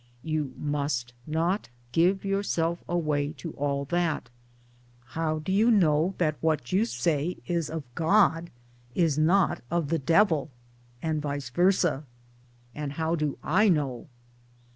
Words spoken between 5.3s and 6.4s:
do you know that